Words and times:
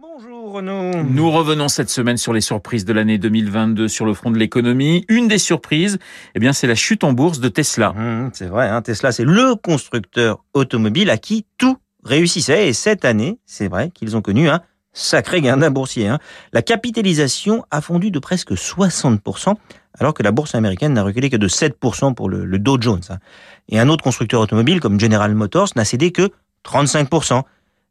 Bonjour 0.00 0.52
Renaud. 0.52 1.02
Nous 1.02 1.30
revenons 1.32 1.66
cette 1.66 1.90
semaine 1.90 2.16
sur 2.16 2.32
les 2.32 2.40
surprises 2.40 2.84
de 2.84 2.92
l'année 2.92 3.18
2022 3.18 3.88
sur 3.88 4.06
le 4.06 4.14
front 4.14 4.30
de 4.30 4.38
l'économie. 4.38 5.04
Une 5.08 5.26
des 5.26 5.38
surprises, 5.38 5.98
eh 6.36 6.38
bien, 6.38 6.52
c'est 6.52 6.68
la 6.68 6.76
chute 6.76 7.02
en 7.02 7.12
bourse 7.12 7.40
de 7.40 7.48
Tesla. 7.48 7.92
Mmh, 7.92 8.30
c'est 8.34 8.46
vrai, 8.46 8.68
hein, 8.68 8.82
Tesla, 8.82 9.10
c'est 9.10 9.24
le 9.24 9.56
constructeur 9.56 10.44
automobile 10.54 11.10
à 11.10 11.18
qui 11.18 11.44
tout 11.58 11.76
réussissait. 12.04 12.68
Et 12.68 12.72
cette 12.72 13.04
année, 13.04 13.40
c'est 13.46 13.66
vrai 13.66 13.90
qu'ils 13.90 14.16
ont 14.16 14.22
connu 14.22 14.48
un 14.48 14.60
sacré 14.92 15.40
gain 15.40 15.56
d'un 15.56 15.72
boursier. 15.72 16.06
Hein. 16.06 16.20
La 16.52 16.62
capitalisation 16.62 17.64
a 17.72 17.80
fondu 17.80 18.12
de 18.12 18.20
presque 18.20 18.52
60%, 18.52 19.54
alors 19.98 20.14
que 20.14 20.22
la 20.22 20.30
bourse 20.30 20.54
américaine 20.54 20.92
n'a 20.92 21.02
reculé 21.02 21.30
que 21.30 21.36
de 21.36 21.48
7% 21.48 22.14
pour 22.14 22.28
le, 22.28 22.44
le 22.44 22.58
Dow 22.60 22.80
Jones. 22.80 23.02
Hein. 23.10 23.18
Et 23.68 23.80
un 23.80 23.88
autre 23.88 24.04
constructeur 24.04 24.40
automobile 24.40 24.78
comme 24.78 25.00
General 25.00 25.34
Motors 25.34 25.70
n'a 25.74 25.84
cédé 25.84 26.12
que 26.12 26.30
35%. 26.64 27.42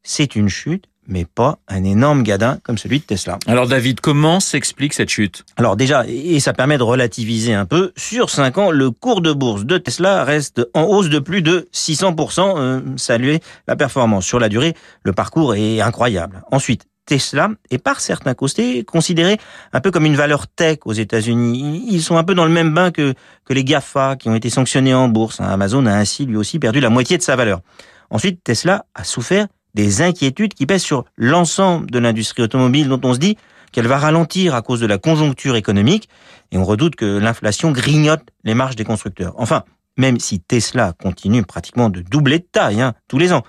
C'est 0.03 0.37
une 0.37 0.47
chute 0.47 0.85
mais 1.07 1.25
pas 1.25 1.57
un 1.67 1.83
énorme 1.83 2.23
gadin 2.23 2.59
comme 2.63 2.77
celui 2.77 2.99
de 2.99 3.05
Tesla. 3.05 3.39
Alors 3.47 3.67
David, 3.67 4.01
comment 4.01 4.39
s'explique 4.39 4.93
cette 4.93 5.09
chute? 5.09 5.45
Alors 5.55 5.75
déjà, 5.75 6.05
et 6.07 6.39
ça 6.39 6.53
permet 6.53 6.77
de 6.77 6.83
relativiser 6.83 7.53
un 7.53 7.65
peu, 7.65 7.91
sur 7.95 8.29
5 8.29 8.57
ans, 8.57 8.71
le 8.71 8.91
cours 8.91 9.21
de 9.21 9.31
bourse 9.33 9.65
de 9.65 9.77
Tesla 9.77 10.23
reste 10.23 10.67
en 10.73 10.83
hausse 10.83 11.09
de 11.09 11.19
plus 11.19 11.41
de 11.41 11.67
600%. 11.73 12.53
Euh, 12.57 12.81
saluez 12.97 13.39
la 13.67 13.75
performance. 13.75 14.25
Sur 14.25 14.39
la 14.39 14.49
durée, 14.49 14.73
le 15.03 15.13
parcours 15.13 15.55
est 15.55 15.81
incroyable. 15.81 16.43
Ensuite, 16.51 16.85
Tesla 17.07 17.51
est 17.71 17.77
par 17.77 18.01
certains 18.01 18.33
côtés 18.33 18.83
considéré 18.83 19.39
un 19.73 19.79
peu 19.79 19.91
comme 19.91 20.05
une 20.05 20.15
valeur 20.15 20.47
tech 20.47 20.79
aux 20.85 20.93
États-Unis. 20.93 21.87
Ils 21.89 22.03
sont 22.03 22.17
un 22.17 22.23
peu 22.23 22.35
dans 22.35 22.45
le 22.45 22.51
même 22.51 22.73
bain 22.73 22.91
que, 22.91 23.13
que 23.45 23.53
les 23.53 23.63
GAFA 23.63 24.17
qui 24.17 24.29
ont 24.29 24.35
été 24.35 24.49
sanctionnés 24.49 24.93
en 24.93 25.07
bourse. 25.07 25.39
Amazon 25.39 25.85
a 25.85 25.93
ainsi 25.93 26.25
lui 26.25 26.35
aussi 26.35 26.59
perdu 26.59 26.81
la 26.81 26.89
moitié 26.89 27.17
de 27.17 27.23
sa 27.23 27.35
valeur. 27.35 27.61
Ensuite, 28.09 28.43
Tesla 28.43 28.85
a 28.93 29.03
souffert 29.03 29.47
des 29.77 30.01
inquiétudes 30.01 30.55
qui 30.55 30.65
pèsent 30.65 30.81
sur 30.81 31.05
l'ensemble 31.17 31.91
de 31.91 31.99
l'industrie 31.99 32.41
automobile 32.41 32.89
dont 32.89 32.99
on 33.03 33.13
se 33.13 33.19
dit 33.19 33.37
qu'elle 33.71 33.85
va 33.85 33.99
ralentir 33.99 34.55
à 34.55 34.63
cause 34.63 34.79
de 34.79 34.87
la 34.87 34.97
conjoncture 34.97 35.55
économique 35.55 36.09
et 36.51 36.57
on 36.57 36.65
redoute 36.65 36.95
que 36.95 37.05
l'inflation 37.19 37.71
grignote 37.71 38.23
les 38.43 38.55
marges 38.55 38.75
des 38.75 38.85
constructeurs. 38.85 39.35
Enfin, 39.37 39.65
même 39.95 40.19
si 40.19 40.39
Tesla 40.39 40.93
continue 40.99 41.43
pratiquement 41.43 41.91
de 41.91 42.01
doubler 42.01 42.39
de 42.39 42.47
taille 42.51 42.81
hein, 42.81 42.95
tous 43.07 43.19
les 43.19 43.33
ans, 43.33 43.43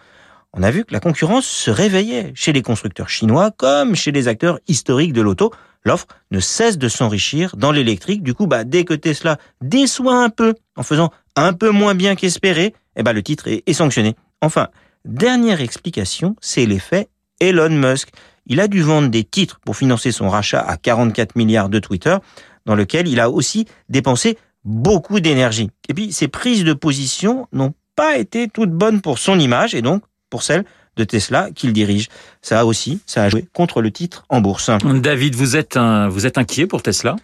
on 0.52 0.62
a 0.62 0.70
vu 0.70 0.84
que 0.84 0.92
la 0.92 1.00
concurrence 1.00 1.46
se 1.46 1.70
réveillait 1.70 2.32
chez 2.34 2.52
les 2.52 2.60
constructeurs 2.60 3.08
chinois 3.08 3.50
comme 3.50 3.94
chez 3.94 4.12
les 4.12 4.28
acteurs 4.28 4.58
historiques 4.68 5.14
de 5.14 5.22
l'auto. 5.22 5.50
L'offre 5.82 6.08
ne 6.30 6.40
cesse 6.40 6.76
de 6.76 6.88
s'enrichir 6.88 7.56
dans 7.56 7.72
l'électrique. 7.72 8.22
Du 8.22 8.34
coup, 8.34 8.46
bah, 8.46 8.64
dès 8.64 8.84
que 8.84 8.92
Tesla 8.92 9.38
déçoit 9.62 10.22
un 10.22 10.28
peu 10.28 10.54
en 10.76 10.82
faisant 10.82 11.10
un 11.36 11.54
peu 11.54 11.70
moins 11.70 11.94
bien 11.94 12.16
qu'espéré, 12.16 12.74
eh 12.96 13.02
bah, 13.02 13.14
le 13.14 13.22
titre 13.22 13.48
est, 13.48 13.62
est 13.66 13.72
sanctionné. 13.72 14.14
Enfin, 14.42 14.68
Dernière 15.04 15.60
explication, 15.60 16.36
c'est 16.40 16.66
l'effet 16.66 17.08
Elon 17.40 17.70
Musk. 17.70 18.10
Il 18.46 18.60
a 18.60 18.68
dû 18.68 18.82
vendre 18.82 19.08
des 19.08 19.24
titres 19.24 19.60
pour 19.64 19.76
financer 19.76 20.12
son 20.12 20.28
rachat 20.28 20.60
à 20.60 20.76
44 20.76 21.36
milliards 21.36 21.68
de 21.68 21.78
Twitter, 21.78 22.16
dans 22.66 22.74
lequel 22.74 23.08
il 23.08 23.20
a 23.20 23.30
aussi 23.30 23.66
dépensé 23.88 24.38
beaucoup 24.64 25.20
d'énergie. 25.20 25.70
Et 25.88 25.94
puis, 25.94 26.12
ses 26.12 26.28
prises 26.28 26.64
de 26.64 26.72
position 26.72 27.46
n'ont 27.52 27.74
pas 27.96 28.18
été 28.18 28.48
toutes 28.48 28.70
bonnes 28.70 29.00
pour 29.00 29.18
son 29.18 29.38
image 29.38 29.74
et 29.74 29.82
donc 29.82 30.02
pour 30.30 30.42
celle 30.42 30.64
de 30.96 31.04
Tesla 31.04 31.50
qu'il 31.54 31.72
dirige. 31.72 32.08
Ça 32.42 32.60
a 32.60 32.64
aussi, 32.64 33.00
ça 33.06 33.22
a 33.22 33.28
joué 33.28 33.46
contre 33.54 33.80
le 33.80 33.90
titre 33.90 34.24
en 34.28 34.40
bourse. 34.40 34.70
David, 34.84 35.34
vous 35.34 35.56
êtes 35.56 35.76
un, 35.76 36.08
vous 36.08 36.26
êtes 36.26 36.38
inquiet 36.38 36.66
pour 36.66 36.82
Tesla? 36.82 37.16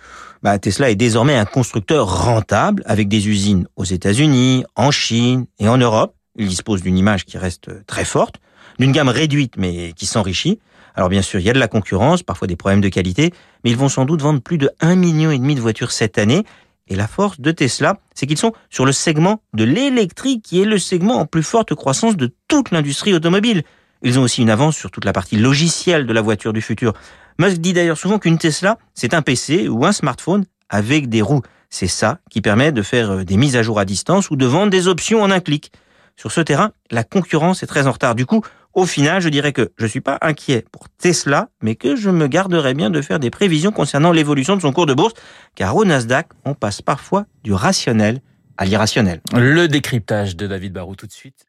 Bah, 0.43 0.59
Tesla 0.59 0.91
est 0.91 0.95
désormais 0.95 1.37
un 1.37 1.45
constructeur 1.45 2.25
rentable 2.25 2.83
avec 2.87 3.09
des 3.09 3.29
usines 3.29 3.67
aux 3.77 3.85
États-Unis, 3.85 4.65
en 4.77 4.91
Chine 4.91 5.47
et 5.59 5.69
en 5.69 5.77
Europe. 5.77 6.15
Il 6.37 6.49
dispose 6.49 6.83
d'une 6.83 6.99
image 6.99 7.25
qui 7.25 7.39
reste 7.39 7.87
très 7.87 8.05
forte, 8.05 8.37
d'une 8.79 8.93
gamme 8.93 9.09
réduite 9.09 9.55
mais 9.57 9.93
qui 9.93 10.07
s'enrichit. 10.07 10.59
Alors 10.95 11.09
bien 11.09 11.23
sûr, 11.23 11.41
il 11.41 11.47
y 11.47 11.51
a 11.51 11.53
de 11.53 11.59
la 11.59 11.69
concurrence, 11.69 12.23
parfois 12.23 12.47
des 12.47 12.57
problèmes 12.57 12.81
de 12.81 12.89
qualité, 12.89 13.33
mais 13.65 13.71
ils 13.71 13.77
vont 13.77 13.89
sans 13.89 14.05
doute 14.05 14.23
vendre 14.23 14.41
plus 14.41 14.59
de 14.59 14.71
1,5 14.81 14.97
million 14.97 15.55
de 15.55 15.61
voitures 15.61 15.93
cette 15.93 16.19
année. 16.19 16.45
Et 16.87 16.97
la 16.97 17.09
force 17.09 17.41
de 17.41 17.51
Tesla, 17.51 17.99
c'est 18.15 18.27
qu'ils 18.27 18.39
sont 18.39 18.53
sur 18.69 18.85
le 18.85 18.93
segment 18.93 19.43
de 19.55 19.65
l'électrique, 19.65 20.43
qui 20.45 20.61
est 20.61 20.67
le 20.67 20.79
segment 20.79 21.19
en 21.19 21.27
plus 21.27 21.43
forte 21.43 21.75
croissance 21.75 22.17
de 22.17 22.33
toute 22.47 22.71
l'industrie 22.71 23.15
automobile. 23.15 23.63
Ils 24.03 24.19
ont 24.19 24.23
aussi 24.23 24.43
une 24.43 24.51
avance 24.51 24.77
sur 24.77 24.91
toute 24.91 25.07
la 25.07 25.13
partie 25.13 25.37
logicielle 25.37 26.07
de 26.07 26.13
la 26.13 26.21
voiture 26.21 26.53
du 26.53 26.61
futur. 26.61 26.93
Musk 27.39 27.57
dit 27.57 27.73
d'ailleurs 27.73 27.97
souvent 27.97 28.19
qu'une 28.19 28.39
Tesla, 28.39 28.79
c'est 28.93 29.15
un 29.15 29.23
PC 29.23 29.69
ou 29.69 29.87
un 29.87 29.93
smartphone 29.93 30.45
avec 30.69 31.09
des 31.09 31.23
roues. 31.23 31.43
C'est 31.71 31.89
ça 31.89 32.19
qui 32.31 32.41
permet 32.41 32.71
de 32.71 32.83
faire 32.83 33.25
des 33.25 33.37
mises 33.37 33.57
à 33.57 33.63
jour 33.63 33.81
à 33.81 33.85
distance 33.85 34.31
ou 34.31 34.37
de 34.37 34.47
vendre 34.47 34.71
des 34.71 34.87
options 34.87 35.23
en 35.23 35.31
un 35.31 35.41
clic. 35.41 35.73
Sur 36.17 36.33
ce 36.33 36.41
terrain, 36.41 36.73
la 36.91 37.05
concurrence 37.05 37.63
est 37.63 37.67
très 37.67 37.87
en 37.87 37.93
retard. 37.93 38.15
Du 38.15 38.27
coup, 38.27 38.43
au 38.73 38.87
final, 38.87 39.21
je 39.21 39.29
dirais 39.29 39.53
que 39.53 39.73
je 39.77 39.87
suis 39.87 40.01
pas 40.01 40.19
inquiet 40.21 40.65
pour 40.73 40.89
Tesla, 40.89 41.49
mais 41.63 41.75
que 41.77 41.97
je 41.97 42.11
me 42.11 42.27
garderai 42.27 42.75
bien 42.75 42.91
de 42.91 43.01
faire 43.03 43.21
des 43.21 43.31
prévisions 43.31 43.73
concernant 43.73 44.13
l'évolution 44.13 44.57
de 44.57 44.61
son 44.61 44.73
cours 44.73 44.87
de 44.87 44.95
bourse, 44.95 45.15
car 45.55 45.77
au 45.77 45.85
Nasdaq, 45.85 46.29
on 46.45 46.55
passe 46.55 46.83
parfois 46.83 47.27
du 47.43 47.53
rationnel 47.53 48.21
à 48.57 48.65
l'irrationnel. 48.65 49.21
Le 49.35 49.67
décryptage 49.67 50.37
de 50.37 50.47
David 50.47 50.73
Barou 50.73 50.97
tout 50.97 51.07
de 51.07 51.13
suite. 51.13 51.47